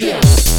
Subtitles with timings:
[0.00, 0.49] Yeah.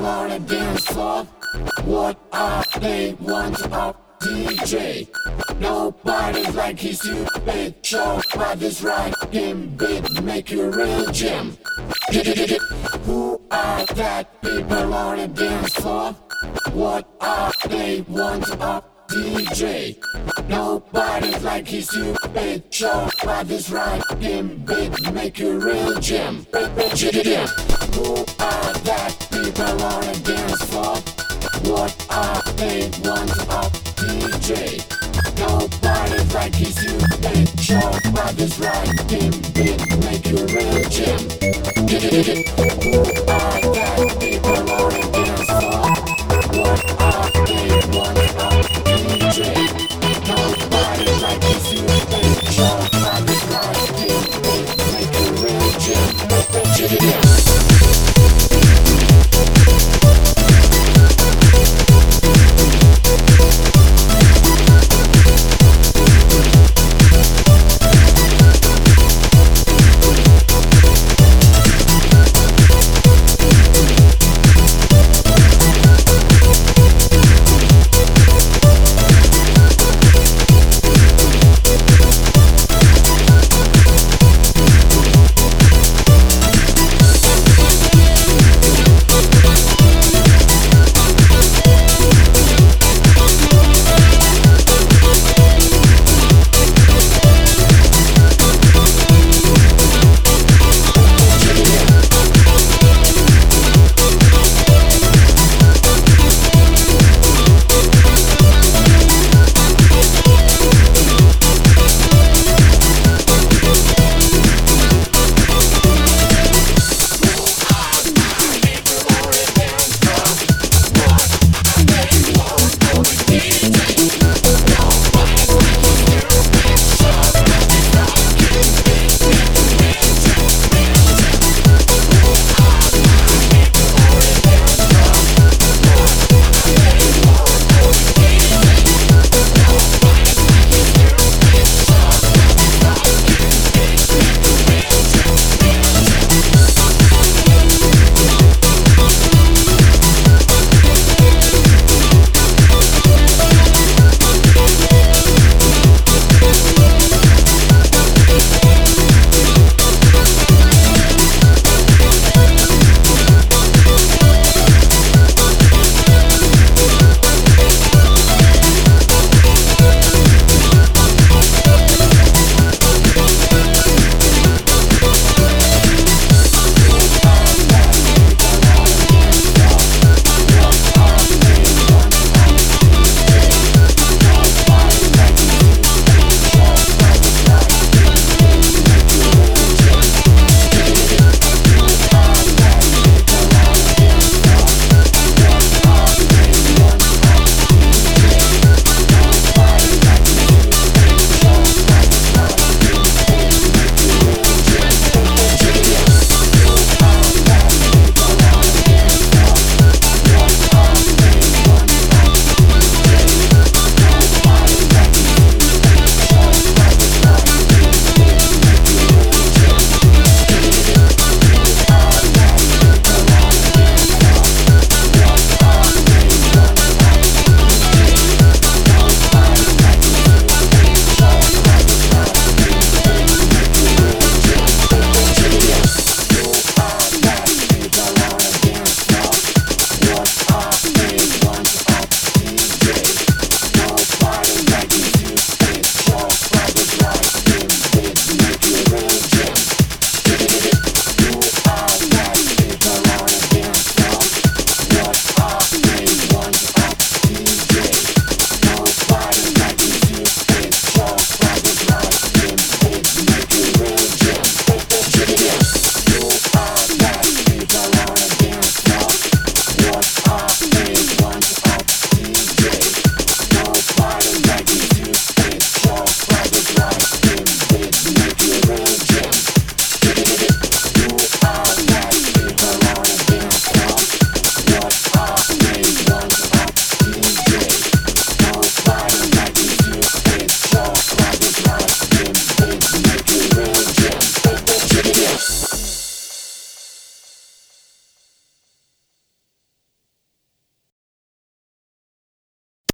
[0.00, 1.24] People on dance floor?
[1.84, 5.08] What are they want of DJ?
[5.60, 11.58] Nobody's like he's stupid show, but this right him beat make you real gym.
[13.04, 16.12] Who are that people on the dance floor?
[16.72, 19.98] What are they want of DJ?
[20.48, 26.46] Nobody's like he's stupid show, but this right him beat make you real gym.
[27.94, 30.96] Who are that people on the dance floor?
[31.70, 34.84] What are they want of DJ?
[35.38, 41.20] Nobody's like he's stupid show, but this right him beat make you real gym.